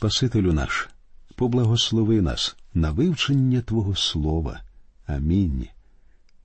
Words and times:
Спасителю 0.00 0.52
наш, 0.52 0.88
поблагослови 1.36 2.22
нас 2.22 2.56
на 2.74 2.90
вивчення 2.90 3.60
Твого 3.60 3.96
Слова. 3.96 4.60
Амінь. 5.06 5.66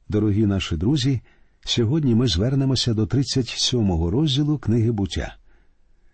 Дорогі 0.10 0.46
наші 0.46 0.78
друзі. 0.78 1.22
Сьогодні 1.66 2.16
ми 2.16 2.28
звернемося 2.28 2.94
до 2.94 3.06
37-го 3.06 4.12
розділу 4.12 4.58
книги 4.58 4.92
буття. 4.92 5.36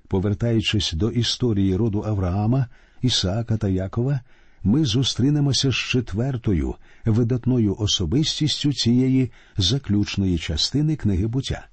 Повертаючись 0.08 0.94
до 0.94 1.10
історії 1.10 1.76
роду 1.76 2.04
Авраама, 2.06 2.68
Ісаака 3.02 3.58
та 3.58 3.68
Якова, 3.68 4.20
ми 4.64 4.86
зустрінемося 4.86 5.72
з 5.72 5.76
четвертою 5.76 6.76
видатною 7.06 7.76
особистістю 7.80 8.74
цієї 8.74 9.32
заключної 9.58 10.38
частини 10.38 10.96
книги 10.96 11.28
буття. 11.28 11.68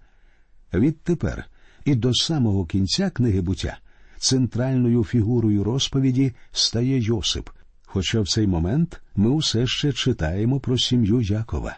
Відтепер 0.74 1.44
і 1.84 1.94
до 1.94 2.14
самого 2.14 2.66
кінця 2.66 3.10
книги 3.10 3.40
буття 3.40 3.78
центральною 4.18 5.04
фігурою 5.04 5.64
розповіді 5.64 6.32
стає 6.52 7.00
Йосип, 7.00 7.50
хоча 7.86 8.20
в 8.20 8.28
цей 8.28 8.46
момент 8.46 9.00
ми 9.16 9.30
усе 9.30 9.66
ще 9.66 9.92
читаємо 9.92 10.60
про 10.60 10.78
сім'ю 10.78 11.20
Якова. 11.20 11.76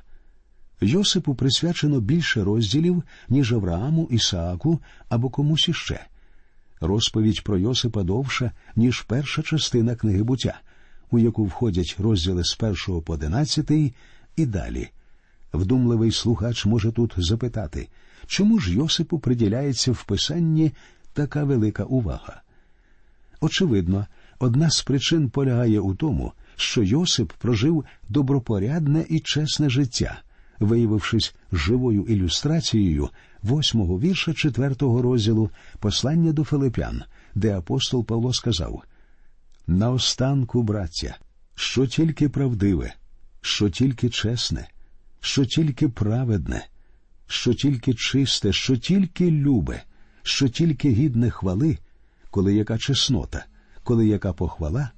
Йосипу 0.80 1.34
присвячено 1.34 2.00
більше 2.00 2.44
розділів, 2.44 3.02
ніж 3.28 3.52
Аврааму, 3.52 4.08
Ісааку 4.10 4.80
або 5.08 5.30
комусь 5.30 5.68
іще. 5.68 6.06
Розповідь 6.80 7.44
про 7.44 7.58
Йосипа 7.58 8.02
довша, 8.02 8.52
ніж 8.76 9.02
перша 9.02 9.42
частина 9.42 9.94
книги 9.94 10.22
буття, 10.22 10.60
у 11.10 11.18
яку 11.18 11.44
входять 11.44 11.96
розділи 11.98 12.44
з 12.44 12.54
першого 12.54 13.02
по 13.02 13.12
одинадцятий 13.12 13.94
і 14.36 14.46
далі. 14.46 14.88
Вдумливий 15.52 16.12
слухач 16.12 16.66
може 16.66 16.92
тут 16.92 17.14
запитати, 17.16 17.88
чому 18.26 18.58
ж 18.58 18.74
Йосипу 18.74 19.18
приділяється 19.18 19.92
в 19.92 20.04
писанні 20.04 20.72
така 21.12 21.44
велика 21.44 21.84
увага? 21.84 22.42
Очевидно, 23.40 24.06
одна 24.38 24.70
з 24.70 24.82
причин 24.82 25.30
полягає 25.30 25.80
у 25.80 25.94
тому, 25.94 26.32
що 26.56 26.82
Йосип 26.82 27.32
прожив 27.32 27.84
добропорядне 28.08 29.06
і 29.08 29.20
чесне 29.20 29.70
життя 29.70 30.22
виявившись 30.60 31.34
живою 31.52 32.02
ілюстрацією 32.02 33.08
восьмого 33.42 34.00
вірша 34.00 34.34
четвертого 34.34 35.02
розділу 35.02 35.50
послання 35.78 36.32
до 36.32 36.44
Филипян, 36.44 37.02
де 37.34 37.56
апостол 37.56 38.04
Павло 38.04 38.32
сказав 38.32 38.82
Наостанку, 39.66 40.62
браття, 40.62 41.16
що 41.54 41.86
тільки 41.86 42.28
правдиве, 42.28 42.94
що 43.40 43.70
тільки 43.70 44.10
чесне, 44.10 44.68
що 45.20 45.44
тільки 45.44 45.88
праведне, 45.88 46.66
що 47.26 47.54
тільки 47.54 47.94
чисте, 47.94 48.52
що 48.52 48.76
тільки 48.76 49.30
любе, 49.30 49.82
що 50.30 50.48
тільки 50.48 50.90
гідне 50.90 51.30
хвали, 51.30 51.78
коли 52.30 52.54
яка 52.54 52.78
чеснота, 52.78 53.44
коли 53.84 54.06
яка 54.06 54.32
похвала, 54.32 54.90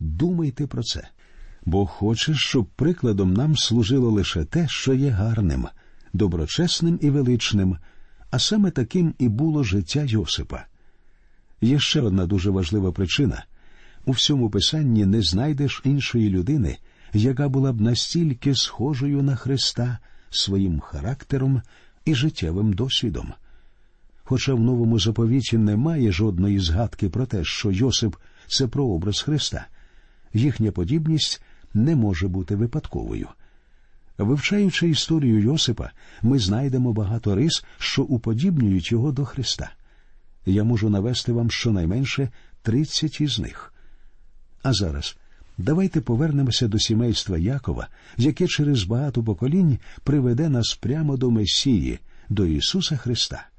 думайте 0.00 0.66
про 0.66 0.82
це 0.82 1.08
бо 1.64 1.86
хоче, 1.86 2.34
щоб 2.34 2.66
прикладом 2.66 3.34
нам 3.34 3.56
служило 3.56 4.10
лише 4.10 4.44
те, 4.44 4.68
що 4.68 4.94
є 4.94 5.10
гарним, 5.10 5.66
доброчесним 6.12 6.98
і 7.02 7.10
величним, 7.10 7.76
а 8.30 8.38
саме 8.38 8.70
таким 8.70 9.14
і 9.18 9.28
було 9.28 9.64
життя 9.64 10.04
Йосипа. 10.04 10.64
Є 11.60 11.78
ще 11.78 12.00
одна 12.00 12.26
дуже 12.26 12.50
важлива 12.50 12.92
причина 12.92 13.44
у 14.04 14.12
всьому 14.12 14.50
писанні 14.50 15.06
не 15.06 15.22
знайдеш 15.22 15.82
іншої 15.84 16.30
людини, 16.30 16.78
яка 17.12 17.48
була 17.48 17.72
б 17.72 17.80
настільки 17.80 18.54
схожою 18.54 19.22
на 19.22 19.36
Христа 19.36 19.98
своїм 20.30 20.80
характером 20.80 21.62
і 22.04 22.14
життєвим 22.14 22.72
досвідом. 22.72 23.32
Хоча 24.30 24.54
в 24.54 24.60
новому 24.60 24.98
заповіті 24.98 25.58
немає 25.58 26.12
жодної 26.12 26.58
згадки 26.58 27.08
про 27.08 27.26
те, 27.26 27.44
що 27.44 27.70
Йосип 27.70 28.16
це 28.48 28.66
прообраз 28.68 29.20
Христа, 29.20 29.66
їхня 30.34 30.72
подібність 30.72 31.42
не 31.74 31.96
може 31.96 32.28
бути 32.28 32.56
випадковою. 32.56 33.28
Вивчаючи 34.18 34.88
історію 34.88 35.40
Йосипа, 35.40 35.90
ми 36.22 36.38
знайдемо 36.38 36.92
багато 36.92 37.34
рис, 37.34 37.64
що 37.78 38.02
уподібнюють 38.02 38.92
його 38.92 39.12
до 39.12 39.24
Христа. 39.24 39.70
Я 40.46 40.64
можу 40.64 40.90
навести 40.90 41.32
вам 41.32 41.50
щонайменше 41.50 42.28
тридцять 42.62 43.20
із 43.20 43.38
них. 43.38 43.74
А 44.62 44.72
зараз 44.72 45.16
давайте 45.58 46.00
повернемося 46.00 46.68
до 46.68 46.78
сімейства 46.78 47.38
Якова, 47.38 47.88
яке 48.16 48.46
через 48.46 48.84
багато 48.84 49.22
поколінь 49.22 49.78
приведе 50.04 50.48
нас 50.48 50.78
прямо 50.80 51.16
до 51.16 51.30
Месії, 51.30 51.98
до 52.28 52.46
Ісуса 52.46 52.96
Христа. 52.96 53.49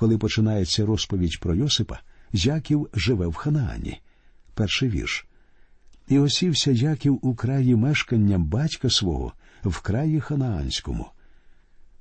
Коли 0.00 0.18
починається 0.18 0.86
розповідь 0.86 1.40
про 1.40 1.54
Йосипа, 1.54 1.98
Яків 2.32 2.88
живе 2.94 3.26
в 3.26 3.34
Ханаані. 3.34 4.00
Перший 4.54 4.88
вірш. 4.88 5.26
І 6.08 6.18
осівся 6.18 6.70
Яків 6.70 7.18
у 7.22 7.34
краї 7.34 7.76
мешкання 7.76 8.38
батька 8.38 8.90
свого 8.90 9.32
в 9.64 9.80
краї 9.80 10.20
Ханаанському. 10.20 11.06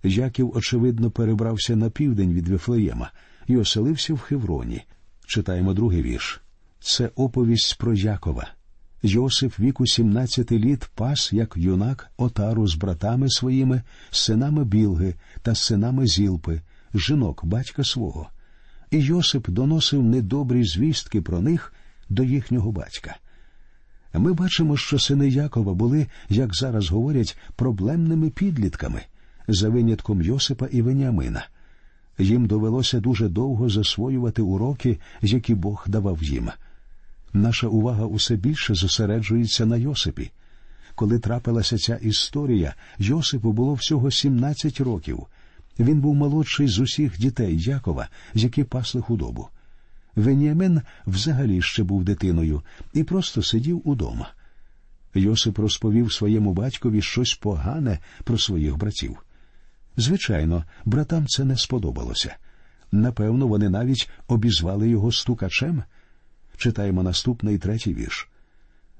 Яків, 0.03 0.51
очевидно, 0.55 1.11
перебрався 1.11 1.75
на 1.75 1.89
південь 1.89 2.33
від 2.33 2.47
Вифлеєма 2.47 3.11
і 3.47 3.57
оселився 3.57 4.13
в 4.13 4.19
Хевроні. 4.19 4.81
Читаємо 5.25 5.73
другий 5.73 6.01
вірш. 6.01 6.41
Це 6.79 7.09
оповість 7.15 7.77
про 7.77 7.93
Якова. 7.93 8.47
Йосиф 9.03 9.59
віку 9.59 9.87
сімнадцяти 9.87 10.59
літ 10.59 10.89
пас, 10.95 11.33
як 11.33 11.57
юнак, 11.57 12.11
отару 12.17 12.67
з 12.67 12.75
братами 12.75 13.29
своїми, 13.29 13.81
синами 14.11 14.65
Білги 14.65 15.15
та 15.41 15.55
синами 15.55 16.07
Зілпи, 16.07 16.61
жінок 16.93 17.45
батька 17.45 17.83
свого. 17.83 18.29
І 18.91 18.99
Йосип 18.99 19.49
доносив 19.49 20.03
недобрі 20.03 20.63
звістки 20.63 21.21
про 21.21 21.41
них 21.41 21.73
до 22.09 22.23
їхнього 22.23 22.71
батька. 22.71 23.15
Ми 24.13 24.33
бачимо, 24.33 24.77
що 24.77 24.99
сини 24.99 25.29
Якова 25.29 25.73
були, 25.73 26.07
як 26.29 26.55
зараз 26.55 26.89
говорять, 26.89 27.37
проблемними 27.55 28.29
підлітками, 28.29 29.01
за 29.47 29.69
винятком 29.69 30.21
Йосипа 30.21 30.67
і 30.71 30.81
Веніамина. 30.81 31.47
Їм 32.17 32.45
довелося 32.45 32.99
дуже 32.99 33.29
довго 33.29 33.69
засвоювати 33.69 34.41
уроки, 34.41 34.99
які 35.21 35.55
Бог 35.55 35.85
давав 35.87 36.23
їм. 36.23 36.49
Наша 37.33 37.67
увага 37.67 38.05
усе 38.05 38.35
більше 38.35 38.75
зосереджується 38.75 39.65
на 39.65 39.77
Йосипі. 39.77 40.31
Коли 40.95 41.19
трапилася 41.19 41.77
ця 41.77 41.95
історія, 41.95 42.75
Йосипу 42.97 43.51
було 43.51 43.73
всього 43.73 44.11
17 44.11 44.81
років. 44.81 45.27
Він 45.79 46.01
був 46.01 46.15
молодший 46.15 46.67
з 46.67 46.79
усіх 46.79 47.19
дітей 47.19 47.61
Якова, 47.61 48.07
які 48.33 48.63
пасли 48.63 49.01
худобу. 49.01 49.47
Веніамин 50.15 50.81
взагалі 51.07 51.61
ще 51.61 51.83
був 51.83 52.03
дитиною 52.03 52.61
і 52.93 53.03
просто 53.03 53.43
сидів 53.43 53.81
удома. 53.89 54.29
Йосип 55.13 55.59
розповів 55.59 56.13
своєму 56.13 56.53
батькові 56.53 57.01
щось 57.01 57.33
погане 57.33 57.99
про 58.23 58.37
своїх 58.37 58.77
братів. 58.77 59.17
Звичайно, 59.97 60.63
братам 60.85 61.27
це 61.27 61.43
не 61.43 61.57
сподобалося. 61.57 62.35
Напевно, 62.91 63.47
вони 63.47 63.69
навіть 63.69 64.09
обізвали 64.27 64.89
його 64.89 65.11
стукачем. 65.11 65.83
Читаємо 66.57 67.03
наступний 67.03 67.57
третій 67.57 67.93
вірш. 67.93 68.29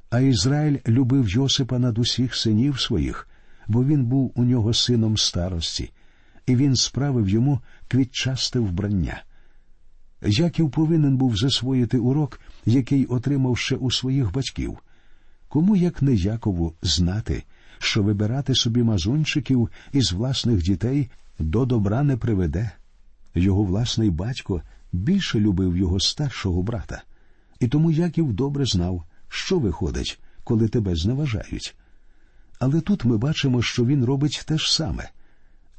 А 0.09 0.19
Ізраїль 0.19 0.77
любив 0.87 1.29
Йосипа 1.29 1.79
над 1.79 1.97
усіх 1.97 2.35
синів 2.35 2.79
своїх, 2.79 3.27
бо 3.67 3.83
він 3.83 4.05
був 4.05 4.31
у 4.35 4.43
нього 4.43 4.73
сином 4.73 5.17
старості, 5.17 5.91
і 6.49 6.55
він 6.55 6.75
справив 6.75 7.29
йому 7.29 7.59
квітчасте 7.87 8.59
вбрання. 8.59 9.23
Яків 10.21 10.71
повинен 10.71 11.17
був 11.17 11.37
засвоїти 11.37 11.97
урок, 11.97 12.39
який 12.65 13.05
отримав 13.05 13.57
ще 13.57 13.75
у 13.75 13.91
своїх 13.91 14.31
батьків. 14.31 14.77
Кому 15.47 15.75
як 15.75 16.01
не 16.01 16.13
Якову 16.13 16.73
знати, 16.81 17.43
що 17.79 18.03
вибирати 18.03 18.55
собі 18.55 18.83
мазунчиків 18.83 19.69
із 19.91 20.11
власних 20.11 20.63
дітей 20.63 21.09
до 21.39 21.65
добра 21.65 22.03
не 22.03 22.17
приведе. 22.17 22.71
Його 23.35 23.63
власний 23.63 24.09
батько 24.09 24.61
більше 24.91 25.39
любив 25.39 25.77
його 25.77 25.99
старшого 25.99 26.63
брата, 26.63 27.03
і 27.59 27.67
тому 27.67 27.91
Яків 27.91 28.33
добре 28.33 28.65
знав, 28.65 29.03
що 29.27 29.59
виходить, 29.59 30.19
коли 30.43 30.67
тебе 30.67 30.95
зневажають. 30.95 31.75
Але 32.59 32.81
тут 32.81 33.05
ми 33.05 33.17
бачимо, 33.17 33.61
що 33.61 33.85
він 33.85 34.05
робить 34.05 34.43
те 34.47 34.57
ж 34.57 34.73
саме. 34.75 35.09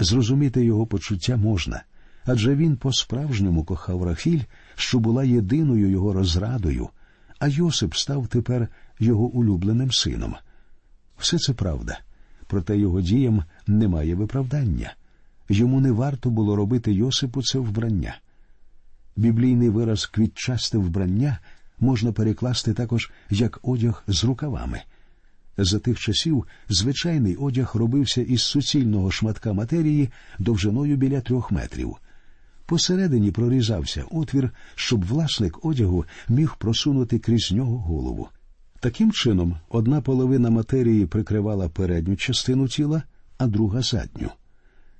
Зрозуміти 0.01 0.65
його 0.65 0.87
почуття 0.87 1.37
можна 1.37 1.83
адже 2.27 2.55
він 2.55 2.77
по-справжньому 2.77 3.65
кохав 3.65 4.05
Рахіль, 4.05 4.41
що 4.75 4.99
була 4.99 5.25
єдиною 5.25 5.91
його 5.91 6.13
розрадою, 6.13 6.89
а 7.39 7.49
Йосип 7.49 7.95
став 7.95 8.29
тепер 8.29 8.69
його 8.99 9.25
улюбленим 9.25 9.93
сином. 9.93 10.35
Все 11.19 11.39
це 11.39 11.53
правда, 11.53 11.99
проте 12.47 12.79
його 12.79 13.01
діям 13.01 13.45
немає 13.67 14.15
виправдання. 14.15 14.95
Йому 15.49 15.81
не 15.81 15.93
варто 15.93 16.31
було 16.31 16.57
робити 16.57 16.93
Йосипу 16.93 17.43
це 17.43 17.59
вбрання. 17.59 18.17
Біблійний 19.17 19.69
вираз 19.69 20.07
квітчасте 20.07 20.79
вбрання 20.79 21.39
можна 21.81 22.13
перекласти 22.13 22.75
також 22.75 23.11
як 23.31 23.59
одяг 23.63 24.03
з 24.07 24.25
рукавами. 24.25 24.83
За 25.57 25.79
тих 25.79 25.99
часів 25.99 26.47
звичайний 26.69 27.37
одяг 27.37 27.73
робився 27.75 28.23
із 28.23 28.43
суцільного 28.43 29.11
шматка 29.11 29.53
матерії 29.53 30.09
довжиною 30.39 30.97
біля 30.97 31.21
трьох 31.21 31.53
метрів. 31.53 31.97
Посередині 32.67 33.31
прорізався 33.31 34.05
отвір, 34.11 34.51
щоб 34.75 35.07
власник 35.07 35.65
одягу 35.65 36.05
міг 36.29 36.57
просунути 36.59 37.19
крізь 37.19 37.53
нього 37.53 37.79
голову. 37.79 38.29
Таким 38.81 39.13
чином, 39.13 39.57
одна 39.69 40.01
половина 40.01 40.51
матерії 40.51 41.07
прикривала 41.07 41.69
передню 41.69 42.17
частину 42.17 42.69
тіла, 42.69 43.03
а 43.39 43.47
друга 43.47 43.83
задню. 43.83 44.31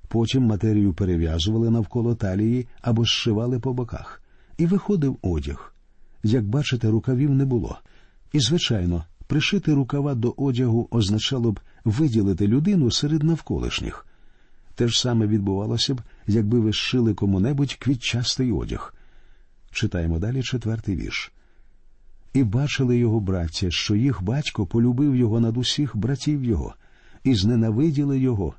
Потім 0.07 0.43
матерію 0.43 0.93
перев'язували 0.93 1.69
навколо 1.69 2.15
талії 2.15 2.67
або 2.81 3.03
зшивали 3.03 3.59
по 3.59 3.73
боках, 3.73 4.23
і 4.57 4.65
виходив 4.65 5.17
одяг. 5.21 5.75
Як 6.23 6.45
бачите, 6.45 6.89
рукавів 6.89 7.31
не 7.31 7.45
було. 7.45 7.79
І, 8.33 8.39
звичайно, 8.39 9.03
пришити 9.31 9.73
рукава 9.73 10.15
до 10.15 10.33
одягу 10.37 10.87
означало 10.91 11.51
б 11.51 11.59
виділити 11.85 12.47
людину 12.47 12.91
серед 12.91 13.23
навколишніх. 13.23 14.05
Те 14.75 14.87
ж 14.87 14.99
саме 14.99 15.27
відбувалося 15.27 15.95
б, 15.95 16.01
якби 16.27 16.59
ви 16.59 16.71
зшили 16.71 17.13
кому-небудь 17.13 17.73
квітчастий 17.73 18.51
одяг. 18.51 18.93
Читаємо 19.71 20.19
далі 20.19 20.43
четвертий 20.43 20.95
вірш. 20.95 21.31
І 22.33 22.43
бачили 22.43 22.97
його 22.97 23.19
браття, 23.19 23.67
що 23.69 23.95
їх 23.95 24.23
батько 24.23 24.65
полюбив 24.65 25.15
його 25.15 25.39
над 25.39 25.57
усіх 25.57 25.97
братів 25.97 26.43
його, 26.43 26.75
і 27.23 27.35
зненавиділи 27.35 28.19
його, 28.19 28.53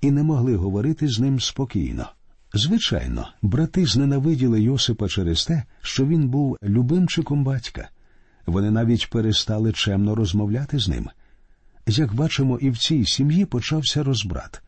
і 0.00 0.10
не 0.10 0.22
могли 0.22 0.56
говорити 0.56 1.08
з 1.08 1.20
ним 1.20 1.40
спокійно. 1.40 2.08
Звичайно, 2.54 3.28
брати 3.42 3.86
зненавиділи 3.86 4.62
Йосипа 4.62 5.08
через 5.08 5.46
те, 5.46 5.64
що 5.82 6.06
він 6.06 6.28
був 6.28 6.56
любимчиком 6.62 7.44
батька. 7.44 7.88
Вони 8.46 8.70
навіть 8.70 9.10
перестали 9.10 9.72
чемно 9.72 10.14
розмовляти 10.14 10.78
з 10.78 10.88
ним. 10.88 11.08
Як 11.86 12.14
бачимо, 12.14 12.58
і 12.58 12.70
в 12.70 12.78
цій 12.78 13.04
сім'ї 13.04 13.44
почався 13.44 14.02
розбрат. 14.02 14.62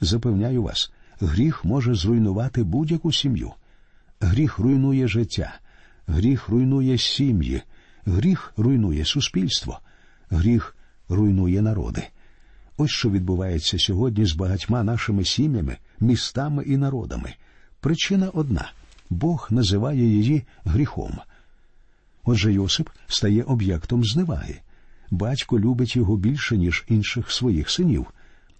Запевняю 0.00 0.62
вас, 0.62 0.92
гріх 1.20 1.64
може 1.64 1.94
зруйнувати 1.94 2.62
будь-яку 2.62 3.12
сім'ю. 3.12 3.52
Гріх 4.20 4.58
руйнує 4.58 5.08
життя, 5.08 5.54
гріх 6.06 6.48
руйнує 6.48 6.98
сім'ї, 6.98 7.62
гріх 8.06 8.52
руйнує 8.56 9.04
суспільство, 9.04 9.80
гріх 10.30 10.76
руйнує 11.08 11.62
народи. 11.62 12.02
Ось 12.76 12.90
що 12.90 13.10
відбувається 13.10 13.78
сьогодні 13.78 14.26
з 14.26 14.32
багатьма 14.32 14.82
нашими 14.82 15.24
сім'ями, 15.24 15.76
містами 16.00 16.62
і 16.64 16.76
народами. 16.76 17.34
Причина 17.80 18.28
одна 18.28 18.72
Бог 19.10 19.48
називає 19.50 20.04
її 20.04 20.42
гріхом. 20.64 21.18
Отже, 22.24 22.52
Йосип 22.52 22.90
стає 23.06 23.42
об'єктом 23.42 24.04
зневаги. 24.04 24.60
Батько 25.10 25.60
любить 25.60 25.96
його 25.96 26.16
більше, 26.16 26.56
ніж 26.56 26.84
інших 26.88 27.32
своїх 27.32 27.70
синів, 27.70 28.06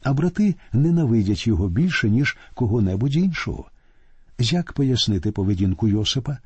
а 0.03 0.13
брати 0.13 0.55
ненавидять 0.73 1.47
його 1.47 1.69
більше, 1.69 2.11
ніж 2.11 2.37
кого-небудь 2.55 3.17
іншого. 3.17 3.65
Як 4.39 4.73
пояснити 4.73 5.33
поведінку 5.33 5.89
Йосипа? 5.89 6.39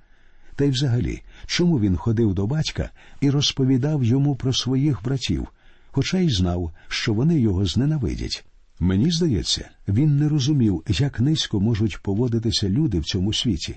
Та 0.56 0.64
й 0.64 0.70
взагалі, 0.70 1.22
чому 1.46 1.80
він 1.80 1.96
ходив 1.96 2.34
до 2.34 2.46
батька 2.46 2.90
і 3.20 3.30
розповідав 3.30 4.04
йому 4.04 4.36
про 4.36 4.52
своїх 4.52 5.02
братів, 5.04 5.48
хоча 5.90 6.18
й 6.18 6.30
знав, 6.30 6.72
що 6.88 7.14
вони 7.14 7.40
його 7.40 7.66
зненавидять. 7.66 8.44
Мені 8.80 9.10
здається, 9.10 9.70
він 9.88 10.18
не 10.18 10.28
розумів, 10.28 10.82
як 10.88 11.20
низько 11.20 11.60
можуть 11.60 12.02
поводитися 12.02 12.68
люди 12.68 13.00
в 13.00 13.04
цьому 13.04 13.32
світі. 13.32 13.76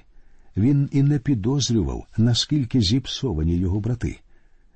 Він 0.58 0.90
і 0.92 1.04
не 1.04 1.20
підозрював, 1.20 2.06
наскільки 2.18 2.82
зіпсовані 2.82 3.58
його 3.58 3.80
брати. 3.80 4.20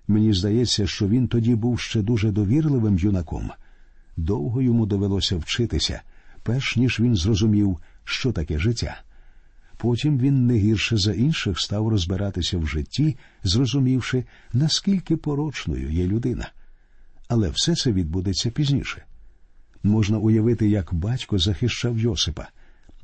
Мені 0.07 0.33
здається, 0.33 0.87
що 0.87 1.07
він 1.07 1.27
тоді 1.27 1.55
був 1.55 1.79
ще 1.79 2.01
дуже 2.01 2.31
довірливим 2.31 2.97
юнаком. 2.97 3.51
Довго 4.17 4.61
йому 4.61 4.85
довелося 4.85 5.37
вчитися, 5.37 6.01
перш 6.43 6.75
ніж 6.75 6.99
він 6.99 7.15
зрозумів, 7.15 7.77
що 8.03 8.31
таке 8.31 8.59
життя. 8.59 9.01
Потім 9.77 10.19
він 10.19 10.47
не 10.47 10.57
гірше 10.57 10.97
за 10.97 11.13
інших 11.13 11.59
став 11.59 11.87
розбиратися 11.87 12.57
в 12.57 12.67
житті, 12.67 13.17
зрозумівши, 13.43 14.23
наскільки 14.53 15.17
порочною 15.17 15.91
є 15.91 16.07
людина 16.07 16.49
але 17.27 17.49
все 17.49 17.75
це 17.75 17.91
відбудеться 17.91 18.51
пізніше. 18.51 19.05
Можна 19.83 20.17
уявити, 20.17 20.69
як 20.69 20.93
батько 20.93 21.39
захищав 21.39 21.99
Йосипа. 21.99 22.47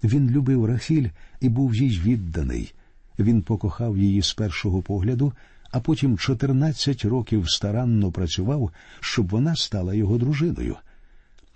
Він 0.04 0.30
любив 0.30 0.66
Рахіль 0.66 1.10
і 1.40 1.50
був 1.50 1.76
їй 1.76 2.00
відданий. 2.00 2.74
Він 3.20 3.42
покохав 3.42 3.98
її 3.98 4.22
з 4.22 4.34
першого 4.34 4.82
погляду, 4.82 5.34
а 5.72 5.80
потім 5.80 6.18
14 6.18 7.06
років 7.06 7.50
старанно 7.50 8.12
працював, 8.12 8.72
щоб 9.00 9.30
вона 9.30 9.56
стала 9.56 9.94
його 9.94 10.18
дружиною. 10.18 10.76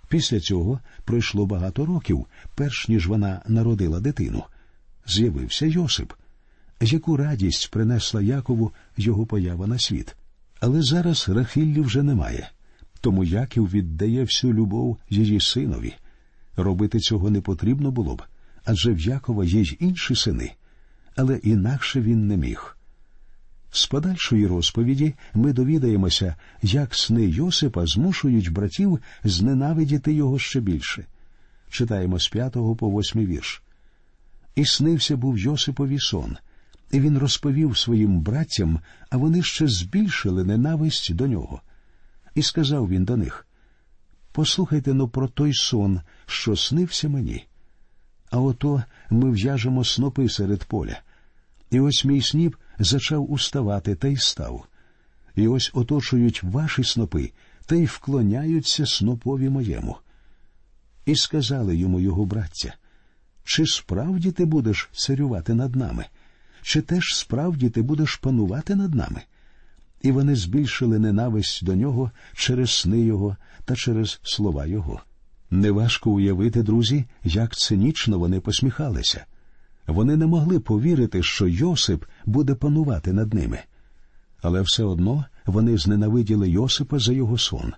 Після 0.08 0.40
цього 0.40 0.80
пройшло 1.04 1.46
багато 1.46 1.86
років, 1.86 2.26
перш 2.54 2.88
ніж 2.88 3.06
вона 3.06 3.42
народила 3.48 4.00
дитину. 4.00 4.44
З'явився 5.06 5.66
Йосип. 5.66 6.12
Яку 6.80 7.16
радість 7.16 7.70
принесла 7.70 8.22
Якову 8.22 8.72
його 8.96 9.26
поява 9.26 9.66
на 9.66 9.78
світ. 9.78 10.16
Але 10.60 10.82
зараз 10.82 11.28
Рахіллі 11.28 11.80
вже 11.80 12.02
немає. 12.02 12.50
Тому 13.00 13.24
Яків 13.24 13.70
віддає 13.70 14.24
всю 14.24 14.52
любов 14.52 14.98
її 15.10 15.40
синові. 15.40 15.94
Робити 16.56 17.00
цього 17.00 17.30
не 17.30 17.40
потрібно 17.40 17.90
було 17.90 18.14
б, 18.14 18.22
адже 18.66 18.92
в 18.92 19.00
Якова 19.00 19.44
є 19.44 19.60
й 19.60 19.76
інші 19.80 20.14
сини, 20.14 20.52
але 21.16 21.36
інакше 21.36 22.00
він 22.00 22.26
не 22.26 22.36
міг. 22.36 22.76
З 23.70 23.86
подальшої 23.86 24.46
розповіді 24.46 25.14
ми 25.34 25.52
довідаємося, 25.52 26.34
як 26.62 26.94
сни 26.94 27.26
Йосипа 27.26 27.86
змушують 27.86 28.52
братів 28.52 28.98
зненавидіти 29.24 30.12
його 30.12 30.38
ще 30.38 30.60
більше. 30.60 31.06
Читаємо 31.70 32.18
з 32.18 32.28
п'ятого 32.28 32.76
по 32.76 32.88
восьмий 32.88 33.26
вірш. 33.26 33.62
І 34.54 34.64
снився 34.64 35.16
був 35.16 35.38
Йосипові 35.38 35.98
сон, 35.98 36.36
і 36.90 37.00
він 37.00 37.18
розповів 37.18 37.78
своїм 37.78 38.20
братям, 38.20 38.80
а 39.10 39.16
вони 39.16 39.42
ще 39.42 39.68
збільшили 39.68 40.44
ненависть 40.44 41.14
до 41.14 41.26
нього. 41.26 41.60
І 42.34 42.42
сказав 42.42 42.88
він 42.88 43.04
до 43.04 43.16
них 43.16 43.46
Послухайте 44.32 44.94
но 44.94 45.08
про 45.08 45.28
той 45.28 45.54
сон, 45.54 46.00
що 46.26 46.56
снився 46.56 47.08
мені. 47.08 47.46
А 48.30 48.40
ото 48.40 48.82
ми 49.10 49.30
в'яжемо 49.30 49.84
снопи 49.84 50.28
серед 50.28 50.64
поля. 50.64 51.00
І 51.70 51.80
ось 51.80 52.04
мій 52.04 52.22
сніп 52.22 52.56
зачав 52.78 53.32
уставати 53.32 53.94
та 53.94 54.08
й 54.08 54.16
став. 54.16 54.66
І 55.34 55.48
ось 55.48 55.70
оточують 55.74 56.42
ваші 56.42 56.84
снопи 56.84 57.32
та 57.66 57.76
й 57.76 57.84
вклоняються 57.84 58.86
снопові 58.86 59.48
моєму. 59.48 59.96
І 61.06 61.16
сказали 61.16 61.76
йому 61.76 62.00
його 62.00 62.24
браття 62.24 62.74
Чи 63.44 63.66
справді 63.66 64.32
ти 64.32 64.44
будеш 64.44 64.90
царювати 64.92 65.54
над 65.54 65.76
нами? 65.76 66.04
Чи 66.62 66.82
теж 66.82 67.04
справді 67.14 67.70
ти 67.70 67.82
будеш 67.82 68.16
панувати 68.16 68.74
над 68.74 68.94
нами? 68.94 69.22
і 70.02 70.12
вони 70.12 70.36
збільшили 70.36 70.98
ненависть 70.98 71.64
до 71.64 71.74
нього 71.74 72.10
через 72.34 72.70
сни 72.70 73.00
його 73.00 73.36
та 73.64 73.76
через 73.76 74.20
слова 74.22 74.66
його. 74.66 75.00
Неважко 75.50 76.10
уявити, 76.10 76.62
друзі, 76.62 77.04
як 77.24 77.56
цинічно 77.56 78.18
вони 78.18 78.40
посміхалися. 78.40 79.24
Вони 79.86 80.16
не 80.16 80.26
могли 80.26 80.60
повірити, 80.60 81.22
що 81.22 81.46
Йосип 81.46 82.04
буде 82.26 82.54
панувати 82.54 83.12
над 83.12 83.34
ними. 83.34 83.58
Але 84.42 84.62
все 84.62 84.84
одно 84.84 85.24
вони 85.46 85.78
зненавиділи 85.78 86.50
Йосипа 86.50 86.98
за 86.98 87.12
його 87.12 87.38
сон. 87.38 87.72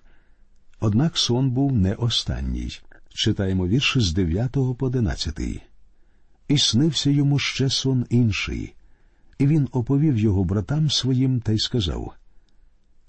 Однак 0.80 1.18
сон 1.18 1.50
був 1.50 1.72
не 1.72 1.94
останній. 1.94 2.78
Читаємо 3.08 3.68
вірші 3.68 4.00
з 4.00 4.12
9 4.12 4.52
по 4.52 4.86
11. 4.86 5.40
І 6.48 6.58
снився 6.58 7.10
йому 7.10 7.38
ще 7.38 7.70
сон 7.70 8.06
інший, 8.10 8.74
і 9.38 9.46
він 9.46 9.68
оповів 9.72 10.18
його 10.18 10.44
братам 10.44 10.90
своїм 10.90 11.40
та 11.40 11.52
й 11.52 11.58
сказав 11.58 12.14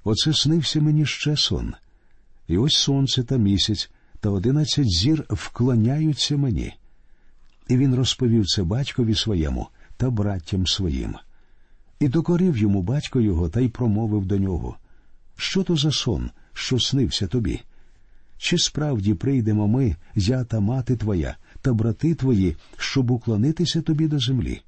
Оце 0.04 0.34
снився 0.34 0.82
мені 0.82 1.06
ще 1.06 1.38
сон. 1.38 1.74
І 2.48 2.58
ось 2.58 2.76
сонце 2.76 3.24
та 3.24 3.38
місяць 3.38 3.92
та 4.20 4.30
одинадцять 4.30 4.90
зір 4.90 5.26
вклоняються 5.30 6.38
мені. 6.38 6.74
І 7.68 7.78
він 7.78 7.96
розповів 7.96 8.46
це 8.46 8.64
батькові 8.64 9.16
своєму 9.16 9.68
та 9.98 10.10
браттям 10.10 10.68
своїм. 10.68 11.16
І 12.00 12.08
докорив 12.08 12.58
йому 12.58 12.82
батько 12.82 13.22
його 13.22 13.50
та 13.50 13.62
й 13.62 13.70
промовив 13.70 14.26
до 14.26 14.38
нього 14.38 14.78
Що 15.36 15.64
то 15.64 15.76
за 15.76 15.92
сон, 15.92 16.30
що 16.54 16.80
снився 16.80 17.28
тобі? 17.28 17.62
Чи 18.38 18.58
справді 18.58 19.14
прийдемо 19.14 19.68
ми, 19.68 19.96
я 20.16 20.44
та 20.44 20.60
мати 20.60 20.96
твоя, 20.96 21.36
та 21.62 21.74
брати 21.74 22.16
твої, 22.16 22.56
щоб 22.78 23.12
уклонитися 23.12 23.82
тобі 23.82 24.08
до 24.08 24.20
землі? 24.20 24.62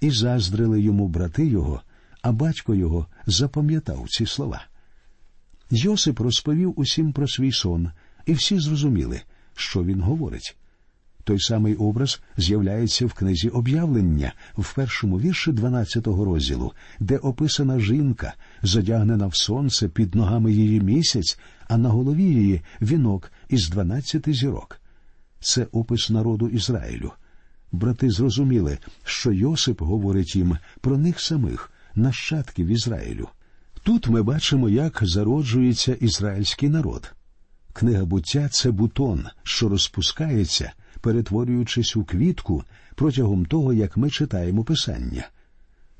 І 0.00 0.10
заздрили 0.10 0.80
йому 0.80 1.08
брати 1.08 1.46
його, 1.46 1.82
а 2.22 2.32
батько 2.32 2.74
його 2.74 3.06
запам'ятав 3.26 4.06
ці 4.08 4.26
слова. 4.26 4.66
Йосип 5.70 6.20
розповів 6.20 6.74
усім 6.76 7.12
про 7.12 7.28
свій 7.28 7.52
сон, 7.52 7.90
і 8.28 8.32
всі 8.32 8.58
зрозуміли, 8.58 9.20
що 9.54 9.84
він 9.84 10.00
говорить. 10.00 10.56
Той 11.24 11.40
самий 11.40 11.74
образ 11.74 12.20
з'являється 12.36 13.06
в 13.06 13.12
книзі 13.12 13.48
об'явлення 13.48 14.32
в 14.58 14.74
першому 14.74 15.20
вірші 15.20 15.50
12-го 15.50 16.24
розділу, 16.24 16.72
де 17.00 17.16
описана 17.16 17.80
жінка, 17.80 18.34
задягнена 18.62 19.26
в 19.26 19.36
сонце 19.36 19.88
під 19.88 20.14
ногами 20.14 20.52
її 20.52 20.80
місяць, 20.80 21.38
а 21.68 21.78
на 21.78 21.88
голові 21.88 22.22
її 22.22 22.62
вінок 22.82 23.32
із 23.48 23.68
дванадцяти 23.68 24.32
зірок. 24.32 24.80
Це 25.40 25.66
опис 25.72 26.10
народу 26.10 26.48
Ізраїлю. 26.48 27.12
Брати 27.72 28.10
зрозуміли, 28.10 28.78
що 29.04 29.32
Йосип 29.32 29.82
говорить 29.82 30.36
їм 30.36 30.58
про 30.80 30.98
них 30.98 31.20
самих, 31.20 31.72
нащадків 31.94 32.66
Ізраїлю. 32.66 33.28
Тут 33.82 34.08
ми 34.08 34.22
бачимо, 34.22 34.68
як 34.68 34.98
зароджується 35.02 35.94
ізраїльський 35.94 36.68
народ. 36.68 37.14
Книга 37.78 38.04
буття 38.04 38.48
це 38.48 38.70
бутон, 38.70 39.26
що 39.42 39.68
розпускається, 39.68 40.72
перетворюючись 41.00 41.96
у 41.96 42.04
квітку 42.04 42.64
протягом 42.94 43.46
того, 43.46 43.72
як 43.72 43.96
ми 43.96 44.10
читаємо 44.10 44.64
писання. 44.64 45.28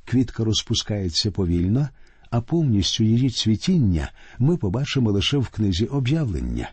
Квітка 0.05 0.45
розпускається 0.45 1.31
повільно, 1.31 1.89
а 2.31 2.41
повністю 2.41 3.05
її 3.05 3.31
цвітіння 3.31 4.11
ми 4.39 4.57
побачимо 4.57 5.11
лише 5.11 5.39
в 5.39 5.49
книзі 5.49 5.85
об'явлення. 5.85 6.71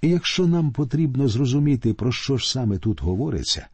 І 0.00 0.08
якщо 0.08 0.46
нам 0.46 0.72
потрібно 0.72 1.28
зрозуміти, 1.28 1.94
про 1.94 2.12
що 2.12 2.36
ж 2.36 2.50
саме 2.50 2.78
тут 2.78 3.02
говориться, 3.02 3.66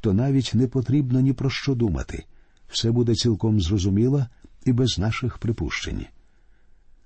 то 0.00 0.12
навіть 0.12 0.50
не 0.54 0.66
потрібно 0.66 1.20
ні 1.20 1.32
про 1.32 1.50
що 1.50 1.74
думати 1.74 2.24
все 2.68 2.90
буде 2.90 3.14
цілком 3.14 3.60
зрозуміло 3.60 4.26
і 4.64 4.72
без 4.72 4.98
наших 4.98 5.38
припущень. 5.38 6.06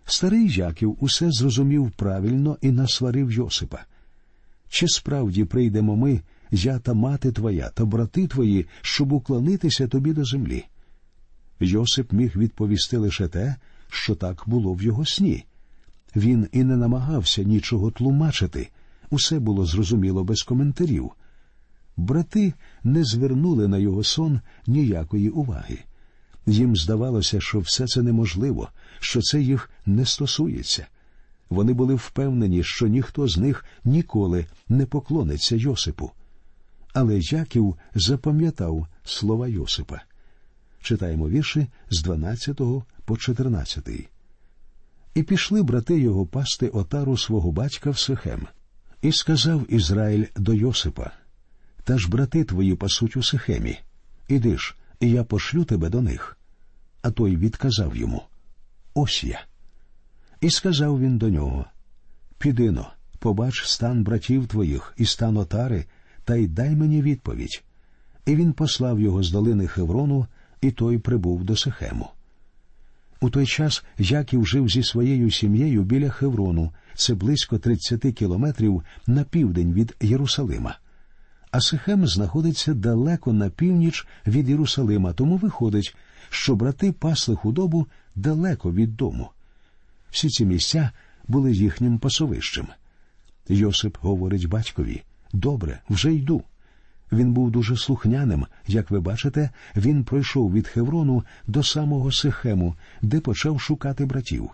Старий 0.07 0.49
Яків 0.49 0.97
усе 1.01 1.31
зрозумів 1.31 1.91
правильно 1.91 2.59
і 2.61 2.71
насварив 2.71 3.33
Йосипа. 3.33 3.85
Чи 4.69 4.89
справді 4.89 5.45
прийдемо 5.45 5.97
ми, 5.97 6.21
я 6.51 6.79
та 6.79 6.95
мати 6.95 7.33
твоя 7.33 7.69
та 7.69 7.85
брати 7.85 8.27
твої, 8.27 8.67
щоб 8.83 9.13
уклонитися 9.13 9.89
тобі 9.89 10.13
до 10.13 10.25
землі? 10.25 10.65
Йосип 11.61 12.13
міг 12.13 12.37
відповісти 12.37 12.97
лише 12.97 13.29
те, 13.29 13.57
що 13.89 14.15
так 14.15 14.43
було 14.47 14.73
в 14.73 14.83
його 14.83 15.07
сні. 15.07 15.45
Він 16.17 16.49
і 16.53 16.65
не 16.65 16.77
намагався 16.77 17.43
нічого 17.43 17.91
тлумачити, 17.91 18.69
усе 19.11 19.39
було 19.39 19.67
зрозуміло 19.67 20.25
без 20.25 20.43
коментарів. 20.43 21.11
Брати 21.97 22.53
не 22.85 23.05
звернули 23.05 23.69
на 23.69 23.79
його 23.79 24.05
сон 24.05 24.41
ніякої 24.67 25.31
уваги. 25.31 25.79
Їм 26.47 26.77
здавалося, 26.77 27.41
що 27.41 27.61
все 27.61 27.87
це 27.87 28.03
неможливо, 28.03 28.69
що 29.01 29.21
це 29.21 29.41
їх 29.41 29.71
не 29.87 30.07
стосується. 30.07 30.87
Вони 31.51 31.73
були 31.73 31.95
впевнені, 31.95 32.65
що 32.65 32.87
ніхто 32.87 33.29
з 33.29 33.37
них 33.37 33.65
ніколи 33.85 34.47
не 34.69 34.87
поклониться 34.87 35.57
Йосипу. 35.57 36.11
Але 36.93 37.19
Яків 37.19 37.77
запам'ятав 37.95 38.87
слова 39.05 39.49
Йосипа. 39.49 40.01
Читаємо 40.83 41.29
вірші 41.29 41.67
з 41.91 42.03
12 42.03 42.61
по 43.05 43.17
14. 43.17 43.89
І 45.15 45.23
пішли 45.23 45.63
брати 45.63 46.01
його 46.01 46.27
пасти 46.27 46.69
отару 46.69 47.17
свого 47.17 47.53
батька 47.53 47.91
в 47.91 47.99
Сихем. 47.99 48.47
І 49.03 49.13
сказав 49.13 49.73
Ізраїль 49.73 50.25
до 50.37 50.55
Йосипа 50.55 51.11
Та 51.85 51.99
ж 51.99 52.09
брати 52.09 52.45
твої 52.45 52.75
пасуть 52.75 53.17
у 53.17 53.23
Сихемі. 53.23 53.79
Іди 54.29 54.59
ж, 54.59 54.75
і 55.01 55.11
я 55.11 55.25
пошлю 55.25 55.65
тебе 55.65 55.89
до 55.89 56.03
них. 56.03 56.39
А 57.03 57.11
той 57.11 57.37
відказав 57.37 57.97
йому 57.97 58.23
Ось 58.95 59.25
я. 59.25 59.45
І 60.41 60.51
сказав 60.51 61.01
він 61.01 61.19
до 61.19 61.29
нього 61.29 61.65
Підино, 62.39 62.93
побач 63.19 63.65
стан 63.67 64.05
братів 64.05 64.47
твоїх 64.47 64.95
і 64.97 65.07
стан 65.07 65.37
отари, 65.37 65.85
та 66.25 66.37
й 66.37 66.47
дай 66.47 66.77
мені 66.77 67.03
відповідь. 67.03 67.63
І 68.27 68.37
він 68.37 68.53
послав 68.53 69.01
його 69.01 69.23
з 69.23 69.31
долини 69.31 69.67
Хеврону, 69.67 70.27
і 70.61 70.71
той 70.71 70.99
прибув 70.99 71.45
до 71.45 71.57
Сихему. 71.57 72.09
У 73.21 73.31
той 73.31 73.47
час 73.47 73.85
Яків 73.99 74.47
жив 74.47 74.69
зі 74.69 74.83
своєю 74.83 75.31
сім'єю 75.31 75.83
біля 75.83 76.11
Хеврону, 76.11 76.73
це 76.95 77.15
близько 77.15 77.59
30 77.59 78.01
кілометрів 78.01 78.83
на 79.07 79.25
південь 79.25 79.73
від 79.73 79.97
Єрусалима. 80.01 80.79
А 81.55 81.61
Сихем 81.61 82.07
знаходиться 82.07 82.75
далеко 82.75 83.33
на 83.33 83.51
північ 83.51 84.07
від 84.27 84.49
Єрусалима, 84.49 85.13
тому 85.13 85.37
виходить, 85.37 85.97
що 86.31 86.57
брати 86.57 86.93
пасли 86.93 87.37
худобу 87.37 87.87
далеко 88.15 88.73
від 88.73 88.97
дому. 88.97 89.31
Всі 90.11 90.29
ці 90.29 90.45
місця 90.45 90.91
були 91.29 91.53
їхнім 91.53 91.99
пасовищем. 91.99 92.67
Йосип 93.49 93.97
говорить 94.01 94.49
батькові 94.49 95.03
Добре, 95.33 95.81
вже 95.89 96.15
йду. 96.15 96.43
Він 97.13 97.33
був 97.33 97.51
дуже 97.51 97.77
слухняним, 97.77 98.47
як 98.67 98.91
ви 98.91 99.01
бачите, 99.01 99.51
він 99.77 100.05
пройшов 100.05 100.53
від 100.53 100.69
Хеврону 100.69 101.25
до 101.47 101.63
самого 101.63 102.13
Сихему, 102.13 102.77
де 103.03 103.21
почав 103.21 103.61
шукати 103.61 104.05
братів. 104.05 104.51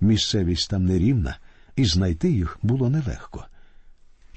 Місцевість 0.00 0.70
там 0.70 0.84
нерівна, 0.84 1.38
і 1.76 1.84
знайти 1.84 2.30
їх 2.30 2.58
було 2.62 2.90
нелегко. 2.90 3.46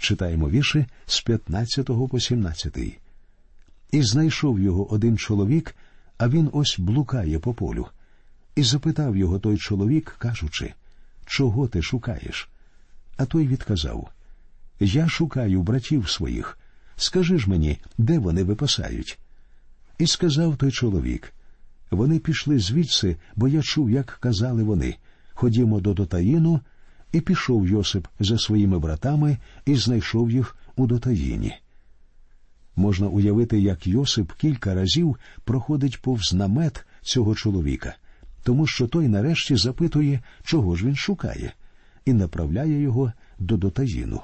Читаємо 0.04 0.50
вірші 0.50 0.86
з 1.06 1.22
15 1.22 1.86
по 1.86 2.20
17. 2.20 2.78
І 3.92 4.04
знайшов 4.04 4.60
його 4.60 4.94
один 4.94 5.18
чоловік, 5.18 5.76
а 6.18 6.30
він 6.30 6.50
ось 6.54 6.80
блукає 6.80 7.40
по 7.40 7.54
полю. 7.54 7.88
І 8.56 8.64
запитав 8.64 9.18
його 9.18 9.40
той 9.40 9.58
чоловік, 9.58 10.16
кажучи, 10.20 10.74
чого 11.26 11.68
ти 11.68 11.82
шукаєш? 11.82 12.50
А 13.18 13.26
той 13.26 13.48
відказав 13.48 14.10
Я 14.80 15.10
шукаю 15.10 15.62
братів 15.62 16.10
своїх. 16.10 16.60
Скажи 16.96 17.38
ж 17.38 17.50
мені, 17.50 17.80
де 17.98 18.20
вони 18.20 18.44
випасають? 18.44 19.20
І 19.98 20.08
сказав 20.08 20.58
той 20.58 20.72
чоловік 20.72 21.34
вони 21.92 22.20
пішли 22.20 22.60
звідси, 22.60 23.18
бо 23.36 23.48
я 23.48 23.62
чув, 23.62 23.90
як 23.90 24.18
казали 24.22 24.64
вони 24.64 24.96
ходімо 25.34 25.80
до 25.80 25.94
Дотаїну, 25.94 26.62
і 27.14 27.22
пішов 27.22 27.68
Йосип 27.68 28.08
за 28.20 28.38
своїми 28.38 28.80
братами 28.80 29.38
і 29.66 29.76
знайшов 29.76 30.32
їх 30.32 30.58
у 30.76 30.88
Дотаїні. 30.88 31.56
Можна 32.76 33.08
уявити, 33.08 33.60
як 33.60 33.88
Йосип 33.88 34.32
кілька 34.32 34.74
разів 34.74 35.18
проходить 35.44 36.02
повз 36.02 36.34
намет 36.34 36.86
цього 37.02 37.36
чоловіка, 37.36 37.96
тому 38.44 38.68
що 38.68 38.88
той 38.88 39.08
нарешті 39.08 39.56
запитує, 39.56 40.22
чого 40.44 40.76
ж 40.76 40.86
він 40.86 40.96
шукає, 40.96 41.54
і 42.06 42.14
направляє 42.14 42.82
його 42.82 43.14
до 43.40 43.58
Дотаїну. 43.58 44.22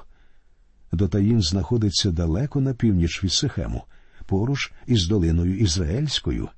Дотаїн 0.92 1.42
знаходиться 1.42 2.10
далеко 2.10 2.60
на 2.60 2.74
північ 2.74 3.24
від 3.24 3.32
Сихему, 3.32 3.84
поруч 4.26 4.72
із 4.86 5.06
долиною 5.06 5.58
Ізраїльською. 5.58 6.48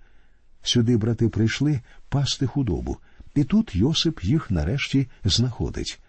Сюди 0.62 0.96
брати 0.96 1.28
прийшли 1.28 1.80
пасти 2.08 2.46
худобу, 2.46 2.96
і 3.34 3.44
тут 3.44 3.74
Йосип 3.74 4.24
їх 4.24 4.50
нарешті 4.50 5.08
знаходить. 5.24 6.00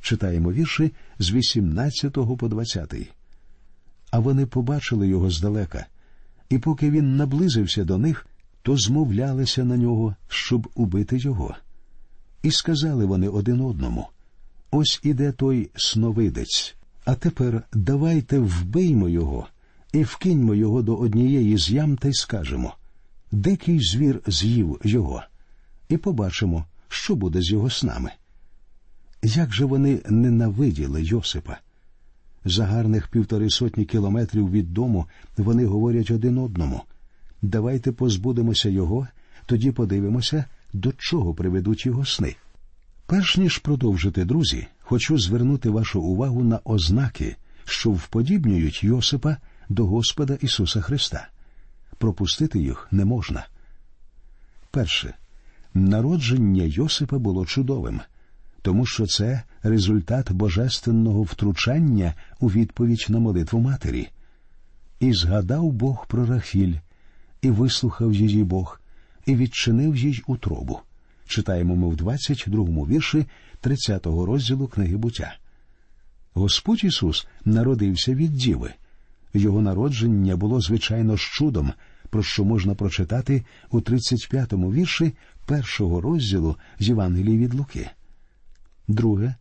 Читаємо 0.00 0.52
вірші 0.52 0.92
з 1.18 1.32
18 1.32 2.12
по 2.12 2.48
20. 2.48 2.94
А 4.10 4.18
вони 4.18 4.46
побачили 4.46 5.08
його 5.08 5.30
здалека, 5.30 5.86
і 6.48 6.58
поки 6.58 6.90
він 6.90 7.16
наблизився 7.16 7.84
до 7.84 7.98
них, 7.98 8.26
то 8.62 8.76
змовлялися 8.76 9.64
на 9.64 9.76
нього, 9.76 10.14
щоб 10.28 10.68
убити 10.74 11.18
його. 11.18 11.54
І 12.42 12.50
сказали 12.50 13.04
вони 13.04 13.28
один 13.28 13.60
одному 13.60 14.06
ось 14.70 15.00
іде 15.02 15.32
той 15.32 15.70
сновидець. 15.74 16.74
А 17.04 17.14
тепер 17.14 17.62
давайте 17.72 18.38
вбиймо 18.38 19.08
його 19.08 19.46
і 19.92 20.02
вкиньмо 20.02 20.54
його 20.54 20.82
до 20.82 20.96
однієї 20.96 21.58
з 21.58 21.70
ям 21.70 21.96
та 21.96 22.08
й 22.08 22.12
скажемо 22.12 22.74
Дикий 23.32 23.80
звір 23.80 24.22
з'їв 24.26 24.80
його, 24.84 25.22
і 25.88 25.96
побачимо, 25.96 26.64
що 26.88 27.14
буде 27.14 27.42
з 27.42 27.50
його 27.50 27.70
снами. 27.70 28.10
Як 29.22 29.52
же 29.54 29.64
вони 29.64 30.00
ненавиділи 30.08 31.02
Йосипа? 31.02 31.56
За 32.44 32.66
гарних 32.66 33.08
півтори 33.08 33.50
сотні 33.50 33.84
кілометрів 33.84 34.50
від 34.50 34.72
дому 34.72 35.06
вони 35.36 35.66
говорять 35.66 36.10
один 36.10 36.38
одному 36.38 36.82
давайте 37.42 37.92
позбудемося 37.92 38.68
його, 38.68 39.08
тоді 39.46 39.72
подивимося, 39.72 40.44
до 40.72 40.92
чого 40.92 41.34
приведуть 41.34 41.86
його 41.86 42.04
сни. 42.04 42.36
Перш 43.06 43.36
ніж 43.36 43.58
продовжити, 43.58 44.24
друзі, 44.24 44.66
хочу 44.80 45.18
звернути 45.18 45.70
вашу 45.70 46.00
увагу 46.00 46.44
на 46.44 46.60
ознаки, 46.64 47.36
що 47.64 47.90
вподібнюють 47.90 48.84
Йосипа 48.84 49.36
до 49.68 49.86
Господа 49.86 50.38
Ісуса 50.40 50.80
Христа. 50.80 51.28
Пропустити 51.98 52.58
їх 52.58 52.88
не 52.90 53.04
можна. 53.04 53.46
Перше, 54.70 55.14
народження 55.74 56.62
Йосипа 56.64 57.18
було 57.18 57.46
чудовим, 57.46 58.00
тому 58.62 58.86
що 58.86 59.06
це 59.06 59.42
результат 59.62 60.32
божественного 60.32 61.22
втручання 61.22 62.14
у 62.40 62.48
відповідь 62.48 63.06
на 63.08 63.18
молитву 63.18 63.60
матері. 63.60 64.08
І 65.00 65.12
згадав 65.12 65.72
Бог 65.72 66.06
про 66.06 66.26
Рахіль, 66.26 66.74
і 67.42 67.50
вислухав 67.50 68.14
її 68.14 68.44
Бог, 68.44 68.80
і 69.26 69.36
відчинив 69.36 69.96
їй 69.96 70.22
утробу 70.26 70.80
читаємо 71.30 71.76
ми 71.76 71.88
в 71.88 71.94
22-му 71.94 72.86
вірші 72.86 73.26
30-го 73.62 74.26
розділу 74.26 74.66
книги 74.66 74.96
буття. 74.96 75.36
Господь 76.34 76.84
Ісус 76.84 77.26
народився 77.44 78.14
від 78.14 78.32
Діви. 78.32 78.72
Його 79.34 79.62
народження 79.62 80.36
було 80.36 80.60
звичайно 80.60 81.16
з 81.16 81.20
чудом, 81.20 81.72
про 82.10 82.22
що 82.22 82.44
можна 82.44 82.74
прочитати 82.74 83.44
у 83.70 83.80
35-му 83.80 84.72
вірші 84.72 85.12
першого 85.46 86.00
розділу 86.00 86.56
з 86.78 86.88
Євангелії 86.88 87.38
від 87.38 87.54
Луки. 87.54 87.90
Друге, 88.90 89.34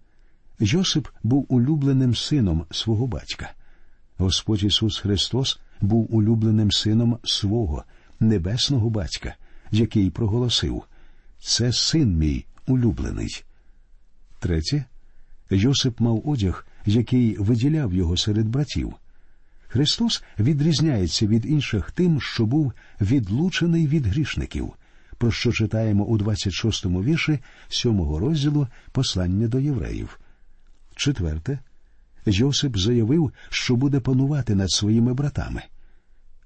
Йосип 0.60 1.08
був 1.24 1.46
улюбленим 1.50 2.16
сином 2.16 2.66
свого 2.72 3.08
батька. 3.08 3.52
Господь 4.18 4.64
Ісус 4.64 5.00
Христос 5.00 5.60
був 5.82 6.16
улюбленим 6.16 6.72
сином 6.72 7.18
свого 7.24 7.84
небесного 8.20 8.90
батька, 8.90 9.36
який 9.72 10.10
проголосив 10.10 10.84
Це 11.40 11.74
син 11.74 12.18
мій 12.18 12.46
улюблений. 12.68 13.44
Третє. 14.40 14.86
Йосип 15.50 16.00
мав 16.00 16.30
одяг, 16.30 16.68
який 16.86 17.38
виділяв 17.38 17.94
його 17.94 18.18
серед 18.18 18.48
братів. 18.48 18.94
Христос 19.68 20.24
відрізняється 20.40 21.28
від 21.28 21.46
інших 21.46 21.92
тим, 21.92 22.22
що 22.22 22.46
був 22.46 22.74
відлучений 23.02 23.88
від 23.88 24.06
грішників, 24.06 24.74
про 25.20 25.32
що 25.32 25.52
читаємо 25.52 26.04
у 26.04 26.18
26-му 26.18 27.04
вірші 27.04 27.40
7-го 27.70 28.20
розділу 28.20 28.68
послання 28.92 29.48
до 29.48 29.60
євреїв. 29.60 30.20
Четверте, 30.96 31.60
Йосип 32.26 32.78
заявив, 32.78 33.32
що 33.50 33.76
буде 33.76 34.00
панувати 34.00 34.56
над 34.56 34.72
своїми 34.72 35.14
братами. 35.14 35.62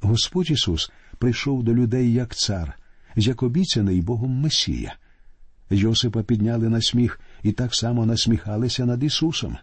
Господь 0.01 0.51
Ісус 0.51 0.91
прийшов 1.17 1.63
до 1.63 1.73
людей 1.73 2.13
як 2.13 2.35
цар, 2.35 2.79
як 3.15 3.43
обіцяний 3.43 4.01
Богом 4.01 4.31
Месія. 4.31 4.95
Йосипа 5.69 6.23
підняли 6.23 6.69
на 6.69 6.81
сміх 6.81 7.19
і 7.43 7.51
так 7.51 7.75
само 7.75 8.05
насміхалися 8.05 8.85
над 8.85 9.03
Ісусом. 9.03 9.57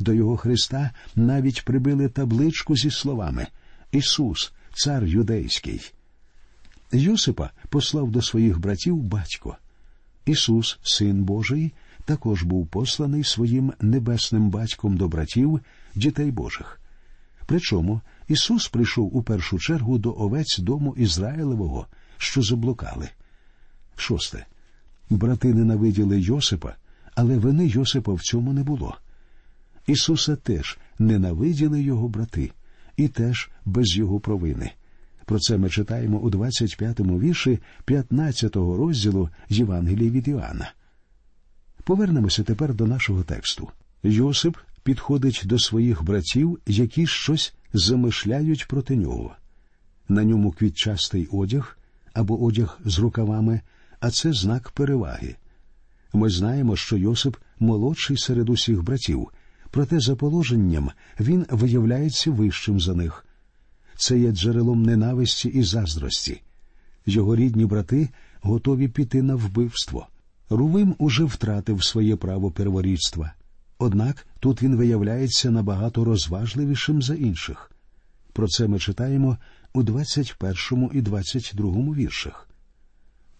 До 0.00 0.12
його 0.12 0.36
Христа 0.36 0.90
навіть 1.16 1.64
прибили 1.64 2.08
табличку 2.08 2.76
зі 2.76 2.90
словами 2.90 3.46
Ісус, 3.92 4.52
цар 4.74 5.04
юдейський. 5.04 5.93
Йосипа 6.92 7.50
послав 7.68 8.10
до 8.10 8.22
своїх 8.22 8.58
братів 8.58 9.02
батько. 9.02 9.56
Ісус, 10.26 10.78
Син 10.82 11.24
Божий, 11.24 11.72
також 12.04 12.42
був 12.42 12.66
посланий 12.66 13.24
своїм 13.24 13.72
небесним 13.80 14.50
батьком 14.50 14.96
до 14.96 15.08
братів, 15.08 15.60
дітей 15.94 16.30
Божих. 16.30 16.80
Причому 17.46 18.00
Ісус 18.28 18.68
прийшов 18.68 19.16
у 19.16 19.22
першу 19.22 19.58
чергу 19.58 19.98
до 19.98 20.14
овець 20.18 20.58
дому 20.58 20.94
Ізраїлевого, 20.96 21.86
що 22.18 22.42
заблукали. 22.42 23.08
Шосте. 23.96 24.46
Брати 25.10 25.54
ненавиділи 25.54 26.20
Йосипа, 26.20 26.74
але 27.14 27.38
вини 27.38 27.66
Йосипа 27.66 28.12
в 28.12 28.20
цьому 28.20 28.52
не 28.52 28.62
було. 28.62 28.96
Ісуса 29.86 30.36
теж 30.36 30.78
ненавиділи 30.98 31.82
його 31.82 32.08
брати, 32.08 32.52
і 32.96 33.08
теж 33.08 33.50
без 33.64 33.96
його 33.96 34.20
провини. 34.20 34.72
Про 35.24 35.38
це 35.38 35.58
ми 35.58 35.70
читаємо 35.70 36.18
у 36.18 36.30
25-му 36.30 37.20
вірші 37.20 37.58
15-го 37.86 38.76
розділу 38.76 39.28
Євангелії 39.48 40.10
від 40.10 40.28
Іоанна. 40.28 40.72
Повернемося 41.84 42.42
тепер 42.42 42.74
до 42.74 42.86
нашого 42.86 43.22
тексту. 43.22 43.68
Йосип 44.02 44.56
підходить 44.82 45.42
до 45.44 45.58
своїх 45.58 46.04
братів, 46.04 46.58
які 46.66 47.06
щось 47.06 47.54
замишляють 47.72 48.68
проти 48.68 48.96
нього. 48.96 49.36
На 50.08 50.24
ньому 50.24 50.52
квітчастий 50.52 51.28
одяг 51.32 51.78
або 52.12 52.44
одяг 52.44 52.78
з 52.84 52.98
рукавами, 52.98 53.60
а 54.00 54.10
це 54.10 54.32
знак 54.32 54.70
переваги. 54.70 55.36
Ми 56.12 56.30
знаємо, 56.30 56.76
що 56.76 56.96
Йосип 56.96 57.36
молодший 57.58 58.16
серед 58.16 58.48
усіх 58.48 58.82
братів, 58.82 59.28
проте 59.70 60.00
за 60.00 60.16
положенням 60.16 60.90
він 61.20 61.46
виявляється 61.50 62.30
вищим 62.30 62.80
за 62.80 62.94
них. 62.94 63.26
Це 63.96 64.18
є 64.18 64.32
джерелом 64.32 64.82
ненависті 64.82 65.48
і 65.48 65.62
заздрості. 65.62 66.42
Його 67.06 67.36
рідні 67.36 67.66
брати 67.66 68.08
готові 68.40 68.88
піти 68.88 69.22
на 69.22 69.34
вбивство. 69.34 70.06
Рувим 70.50 70.94
уже 70.98 71.24
втратив 71.24 71.84
своє 71.84 72.16
право 72.16 72.50
перворідства. 72.50 73.32
Однак 73.78 74.26
тут 74.40 74.62
він 74.62 74.76
виявляється 74.76 75.50
набагато 75.50 76.04
розважливішим 76.04 77.02
за 77.02 77.14
інших. 77.14 77.70
Про 78.32 78.48
це 78.48 78.68
ми 78.68 78.78
читаємо 78.78 79.38
у 79.72 79.82
21 79.82 80.90
і 80.92 81.02
22 81.02 81.94
віршах. 81.94 82.48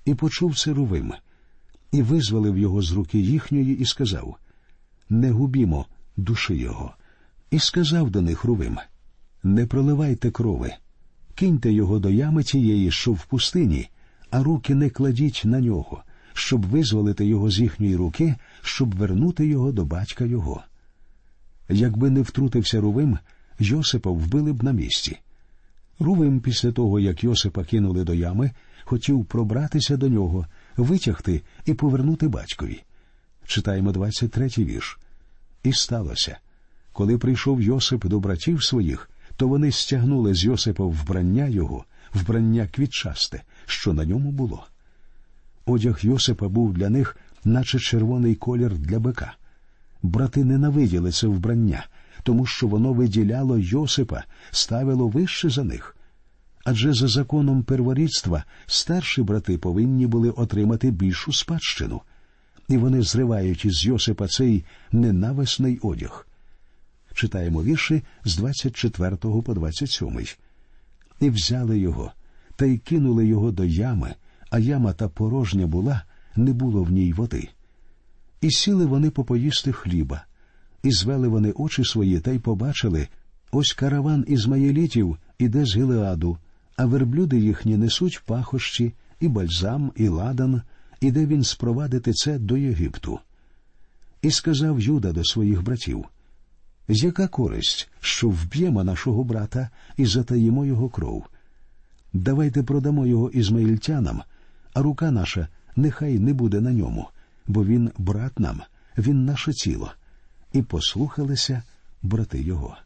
І 0.05 0.15
почув 0.15 0.59
це 0.59 0.73
Рувим, 0.73 1.13
і 1.93 2.03
визволив 2.03 2.59
його 2.59 2.83
з 2.83 2.93
руки 2.93 3.19
їхньої, 3.19 3.79
і 3.79 3.85
сказав 3.85 4.37
Не 5.09 5.31
губімо 5.31 5.87
душі 6.17 6.55
його. 6.55 6.95
І 7.51 7.59
сказав 7.59 8.11
до 8.11 8.23
них 8.23 8.45
Рувим 8.45 8.79
Не 9.45 9.67
проливайте 9.67 10.31
крови, 10.31 10.73
киньте 11.35 11.73
його 11.73 11.99
до 11.99 12.11
ями 12.11 12.43
тієї, 12.43 12.91
що 12.91 13.13
в 13.13 13.27
пустині, 13.27 13.89
а 14.31 14.43
руки 14.43 14.75
не 14.75 14.91
кладіть 14.91 15.43
на 15.45 15.61
нього 15.61 16.03
щоб 16.35 16.67
визволити 16.67 17.27
його 17.27 17.51
з 17.51 17.61
їхньої 17.61 17.97
руки, 17.97 18.35
щоб 18.63 18.95
вернути 18.95 19.47
його 19.47 19.73
до 19.73 19.85
батька 19.85 20.25
його. 20.25 20.63
Якби 21.69 22.11
не 22.11 22.23
втрутився 22.23 22.81
Рувим, 22.81 23.19
Йосипа 23.59 24.11
вбили 24.11 24.53
б 24.53 24.65
на 24.65 24.73
місці. 24.73 25.19
Рувим, 25.99 26.41
після 26.41 26.73
того, 26.73 27.01
як 27.01 27.25
Йосипа 27.25 27.65
кинули 27.65 28.05
до 28.05 28.15
ями, 28.15 28.51
хотів 28.85 29.25
пробратися 29.25 29.97
до 29.97 30.09
нього, 30.09 30.47
витягти 30.77 31.43
і 31.67 31.75
повернути 31.75 32.29
батькові. 32.29 32.83
Читаємо 33.47 33.91
23-й 33.93 34.65
вірш. 34.65 34.99
І 35.63 35.73
сталося. 35.73 36.39
Коли 36.93 37.19
прийшов 37.19 37.63
Йосип 37.63 38.07
до 38.07 38.21
братів 38.21 38.65
своїх, 38.65 39.11
то 39.37 39.49
вони 39.49 39.73
стягнули 39.73 40.35
з 40.35 40.45
Йосипа 40.45 40.85
вбрання 40.85 41.47
його, 41.47 41.85
вбрання 42.15 42.69
квітчасте, 42.73 43.43
що 43.67 43.93
на 43.93 44.05
ньому 44.05 44.31
було. 44.31 44.67
Одяг 45.67 45.99
Йосипа 46.03 46.49
був 46.49 46.73
для 46.73 46.91
них, 46.91 47.17
наче 47.45 47.79
червоний 47.79 48.35
колір 48.35 48.79
для 48.79 48.99
бика. 48.99 49.35
Брати 50.03 50.45
ненавиділи 50.45 51.13
це 51.13 51.27
вбрання, 51.27 51.87
тому 52.23 52.47
що 52.47 52.67
воно 52.67 52.93
виділяло 52.93 53.59
Йосипа, 53.59 54.25
ставило 54.51 55.09
вище 55.09 55.51
за 55.51 55.65
них. 55.65 55.97
Адже 56.65 56.93
за 56.95 57.09
законом 57.09 57.63
перворідства 57.63 58.45
старші 58.67 59.23
брати 59.23 59.59
повинні 59.59 60.07
були 60.07 60.31
отримати 60.31 60.91
більшу 60.91 61.33
спадщину, 61.33 62.01
і 62.69 62.77
вони 62.77 63.03
зривають 63.03 63.65
із 63.65 63.85
Йосипа 63.87 64.29
цей 64.29 64.65
ненависний 64.93 65.79
одяг. 65.83 66.27
Читаємо 67.15 67.63
вірші 67.63 68.03
з 68.25 68.37
24 68.37 69.17
по 69.17 69.55
27. 69.55 70.27
І 71.21 71.31
взяли 71.31 71.79
його, 71.79 72.13
та 72.57 72.67
й 72.67 72.79
кинули 72.79 73.27
його 73.27 73.51
до 73.51 73.65
ями, 73.65 74.15
а 74.51 74.59
яма 74.59 74.93
та 74.93 75.09
порожня 75.09 75.67
була, 75.67 76.03
не 76.37 76.53
було 76.53 76.83
в 76.83 76.91
ній 76.91 77.13
води. 77.13 77.49
І 78.41 78.51
сіли 78.51 78.87
вони 78.87 79.11
попоїсти 79.11 79.73
хліба, 79.73 80.25
і 80.83 80.91
звели 80.91 81.29
вони 81.29 81.53
очі 81.53 81.85
свої 81.85 82.21
та 82.21 82.31
й 82.31 82.39
побачили 82.39 83.09
ось 83.53 83.73
караван 83.73 84.25
ізмаїлітів 84.29 85.19
іде 85.39 85.67
з 85.67 85.77
Гілеаду, 85.77 86.39
а 86.77 86.87
верблюди 86.87 87.39
їхні 87.39 87.77
несуть 87.77 88.23
пахощі, 88.27 88.93
і 89.21 89.29
бальзам, 89.29 89.93
і 89.97 90.09
ладан, 90.09 90.63
іде 91.01 91.27
він 91.27 91.45
спровадити 91.45 92.13
це 92.13 92.39
до 92.39 92.57
Єгипту. 92.57 93.19
І 94.23 94.31
сказав 94.31 94.81
Юда 94.81 95.13
до 95.13 95.25
своїх 95.25 95.63
братів 95.63 96.05
Яка 96.89 97.29
користь, 97.29 97.89
що 98.01 98.29
вб'ємо 98.29 98.85
нашого 98.85 99.25
брата 99.25 99.71
і 99.97 100.07
затаїмо 100.07 100.65
його 100.65 100.89
кров? 100.89 101.27
Давайте 102.13 102.63
продамо 102.63 103.07
його 103.07 103.31
ізмаїльтянам, 103.31 104.23
а 104.75 104.83
рука 104.83 105.11
наша 105.11 105.49
нехай 105.77 106.19
не 106.19 106.33
буде 106.33 106.61
на 106.61 106.73
ньому, 106.73 107.09
бо 107.47 107.65
він 107.65 107.91
брат 107.99 108.41
нам, 108.41 108.63
він 108.99 109.25
наше 109.25 109.53
тіло, 109.53 109.93
і 110.53 110.63
послухалися 110.63 111.63
брати 112.03 112.43
його. 112.43 112.77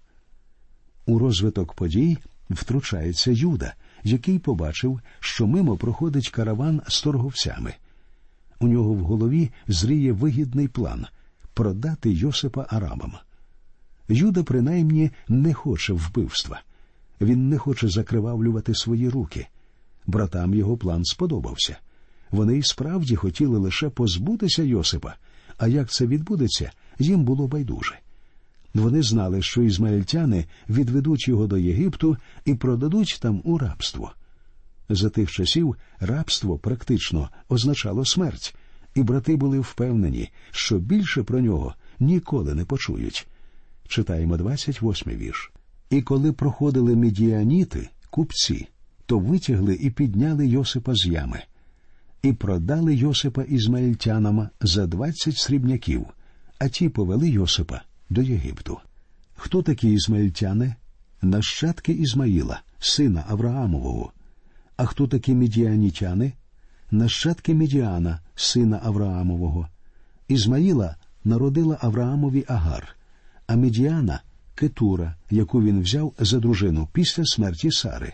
У 1.07 1.19
розвиток 1.19 1.75
подій 1.75 2.19
втручається 2.51 3.31
Юда, 3.31 3.75
який 4.05 4.39
побачив, 4.39 5.01
що 5.21 5.47
мимо 5.47 5.77
проходить 5.77 6.29
караван 6.29 6.83
з 6.89 7.03
торговцями. 7.03 7.75
У 8.61 8.69
нього 8.69 8.93
в 8.93 8.99
голові 8.99 9.51
зріє 9.69 10.13
вигідний 10.13 10.69
план 10.69 11.07
продати 11.55 12.13
Йосипа 12.13 12.67
арабам. 12.69 13.13
Юда, 14.09 14.43
принаймні, 14.43 15.11
не 15.29 15.55
хоче 15.55 15.93
вбивства. 15.93 16.61
Він 17.21 17.49
не 17.49 17.59
хоче 17.59 17.89
закривавлювати 17.89 18.75
свої 18.75 19.09
руки 19.09 19.47
братам 20.09 20.55
його 20.55 20.77
план 20.77 21.05
сподобався. 21.05 21.77
Вони 22.31 22.59
й 22.59 22.63
справді 22.63 23.17
хотіли 23.17 23.59
лише 23.59 23.89
позбутися 23.89 24.63
Йосипа, 24.63 25.15
а 25.59 25.69
як 25.69 25.91
це 25.91 26.07
відбудеться, 26.07 26.71
їм 26.99 27.25
було 27.25 27.49
байдуже. 27.49 27.99
Вони 28.75 29.03
знали, 29.03 29.43
що 29.43 29.63
ізмаїльтяни 29.63 30.45
відведуть 30.69 31.29
його 31.29 31.47
до 31.47 31.59
Єгипту 31.59 32.17
і 32.45 32.55
продадуть 32.55 33.19
там 33.23 33.41
у 33.45 33.59
рабство. 33.59 34.13
За 34.89 35.11
тих 35.11 35.31
часів 35.31 35.77
рабство 36.01 36.59
практично 36.59 37.29
означало 37.49 38.05
смерть, 38.05 38.55
і 38.95 39.03
брати 39.03 39.37
були 39.37 39.59
впевнені, 39.59 40.31
що 40.51 40.79
більше 40.79 41.23
про 41.23 41.41
нього 41.41 41.75
ніколи 42.01 42.55
не 42.55 42.65
почують. 42.65 43.27
Читаємо 43.89 44.37
28-й 44.37 45.17
вірш. 45.17 45.53
І 45.91 46.03
коли 46.03 46.33
проходили 46.33 46.97
медіаніти, 46.97 47.89
купці, 48.11 48.69
то 49.07 49.19
витягли 49.19 49.75
і 49.75 49.91
підняли 49.91 50.47
Йосипа 50.47 50.95
з 50.95 51.07
ями, 51.07 51.43
і 52.23 52.33
продали 52.33 52.95
Йосипа 52.95 53.43
ізмаїльтянам 53.43 54.49
за 54.61 54.87
двадцять 54.87 55.39
срібняків, 55.39 56.07
а 56.59 56.69
ті 56.69 56.89
повели 56.89 57.29
Йосипа 57.29 57.83
до 58.11 58.23
Єгипту. 58.23 58.79
Хто 59.35 59.63
такі 59.63 59.93
ізмаїльтяни? 59.93 60.75
Нащадки 61.23 61.93
Ізмаїла, 61.93 62.61
сина 62.79 63.25
Авраамового. 63.29 64.13
А 64.77 64.87
хто 64.87 65.07
такі 65.07 65.35
мідіанітяни? 65.35 66.33
Нащадки 66.91 67.55
Мідіана, 67.55 68.21
сина 68.35 68.81
Авраамового. 68.85 69.69
Ізмаїла 70.29 70.97
народила 71.25 71.79
Авраамові 71.81 72.45
Агар, 72.49 72.97
а 73.49 73.57
Медіана 73.57 74.21
Кетура, 74.55 75.15
яку 75.31 75.63
він 75.63 75.81
взяв 75.83 76.15
за 76.19 76.39
дружину 76.39 76.89
після 76.93 77.25
смерті 77.25 77.71
Сари. 77.71 78.13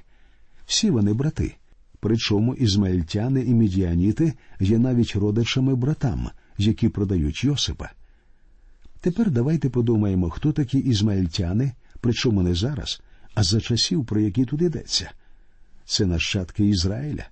Всі 0.67 0.91
вони 0.91 1.13
брати. 1.13 1.55
Причому 2.01 2.55
ізмаїльтяни 2.55 3.41
і 3.41 3.55
медіаніти 3.55 4.33
є 4.61 4.79
навіть 4.79 5.17
родичами 5.17 5.75
братам, 5.75 6.31
які 6.59 6.89
продають 6.89 7.45
Йосипа. 7.45 7.91
Тепер 9.01 9.31
давайте 9.31 9.71
подумаємо, 9.71 10.31
хто 10.31 10.53
такі 10.53 10.79
ізмаїльтяни, 10.79 11.73
причому 12.01 12.43
не 12.43 12.55
зараз, 12.55 13.03
а 13.35 13.43
за 13.43 13.61
часів, 13.61 14.05
про 14.05 14.21
які 14.21 14.45
тут 14.45 14.63
йдеться. 14.63 15.11
Це 15.85 16.07
нащадки 16.07 16.67
Ізраїля, 16.67 17.27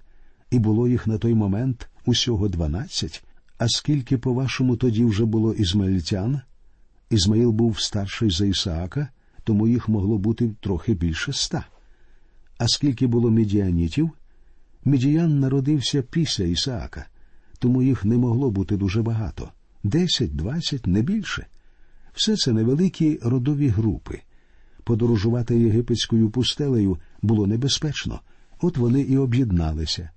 і 0.51 0.59
було 0.59 0.89
їх 0.89 1.07
на 1.07 1.19
той 1.19 1.35
момент 1.35 1.89
усього 2.07 2.49
дванадцять. 2.49 3.25
А 3.59 3.69
скільки, 3.69 4.19
по-вашому, 4.19 4.77
тоді 4.77 5.05
вже 5.05 5.25
було 5.25 5.55
ізмаїльтян? 5.55 6.41
Ізмаїл 7.13 7.51
був 7.51 7.81
старший 7.81 8.31
за 8.31 8.47
Ісаака, 8.47 9.09
тому 9.45 9.69
їх 9.69 9.89
могло 9.89 10.19
бути 10.19 10.51
трохи 10.61 10.95
більше 10.95 11.31
ста. 11.31 11.67
А 12.59 12.69
скільки 12.69 13.07
було 13.07 13.31
медіанітів? 13.31 14.11
Медіян 14.85 15.41
народився 15.41 16.03
після 16.03 16.45
Ісаака, 16.45 17.07
тому 17.59 17.83
їх 17.83 18.05
не 18.05 18.17
могло 18.17 18.51
бути 18.51 18.77
дуже 18.77 19.03
багато 19.03 19.49
десять, 19.85 20.37
двадцять, 20.37 20.87
не 20.87 21.03
більше. 21.03 21.47
Все 22.15 22.37
це 22.37 22.53
невеликі 22.53 23.19
родові 23.23 23.69
групи. 23.69 24.21
Подорожувати 24.85 25.61
єгипетською 25.61 26.31
пустелею 26.31 26.99
було 27.23 27.47
небезпечно, 27.47 28.21
от 28.61 28.77
вони 28.77 29.01
і 29.01 29.17
об'єдналися. 29.19 30.11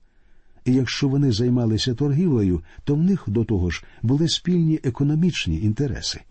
І 0.65 0.73
якщо 0.73 1.07
вони 1.07 1.31
займалися 1.31 1.95
торгівлею, 1.95 2.63
то 2.83 2.95
в 2.95 3.03
них 3.03 3.23
до 3.27 3.45
того 3.45 3.69
ж 3.69 3.83
були 4.01 4.27
спільні 4.27 4.79
економічні 4.83 5.61
інтереси. 5.61 6.21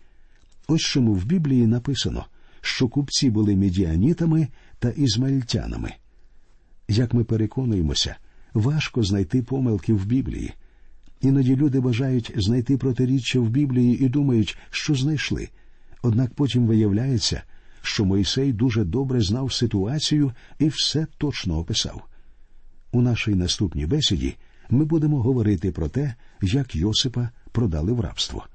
Ось 0.67 0.81
чому 0.81 1.13
в 1.13 1.25
Біблії 1.25 1.67
написано, 1.67 2.25
що 2.61 2.87
купці 2.87 3.29
були 3.29 3.55
медіанітами 3.55 4.47
та 4.79 4.89
ізмаїльтянами. 4.89 5.93
Як 6.87 7.13
ми 7.13 7.23
переконуємося, 7.23 8.15
важко 8.53 9.03
знайти 9.03 9.43
помилки 9.43 9.93
в 9.93 10.05
Біблії. 10.05 10.53
Іноді 11.21 11.55
люди 11.55 11.79
бажають 11.79 12.33
знайти 12.35 12.77
протиріччя 12.77 13.39
в 13.39 13.49
Біблії 13.49 14.05
і 14.05 14.09
думають, 14.09 14.57
що 14.69 14.95
знайшли. 14.95 15.49
Однак 16.01 16.33
потім 16.33 16.67
виявляється, 16.67 17.43
що 17.81 18.05
Мойсей 18.05 18.53
дуже 18.53 18.83
добре 18.83 19.21
знав 19.21 19.53
ситуацію 19.53 20.31
і 20.59 20.67
все 20.67 21.07
точно 21.17 21.57
описав. 21.57 22.07
У 22.91 23.01
нашій 23.01 23.35
наступній 23.35 23.85
бесіді 23.85 24.35
ми 24.69 24.85
будемо 24.85 25.21
говорити 25.21 25.71
про 25.71 25.89
те, 25.89 26.15
як 26.41 26.75
Йосипа 26.75 27.29
продали 27.51 27.93
в 27.93 27.99
рабство. 27.99 28.45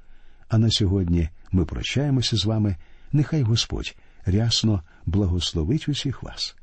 А 0.51 0.59
на 0.59 0.71
сьогодні 0.71 1.29
ми 1.53 1.65
прощаємося 1.65 2.37
з 2.37 2.45
вами. 2.45 2.77
Нехай 3.13 3.43
Господь 3.43 3.97
рясно 4.27 4.83
благословить 5.07 5.89
усіх 5.89 6.23
вас. 6.23 6.57